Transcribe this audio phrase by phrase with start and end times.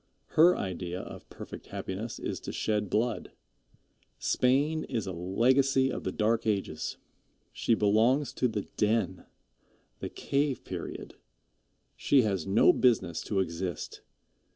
[0.29, 3.33] Her idea of perfect happiness is to shed blood.
[4.17, 6.97] Spain is a legacy of the Dark Ages.
[7.53, 9.27] She belongs to the den,
[9.99, 11.17] the cave period.
[11.95, 14.01] She has no business to exist.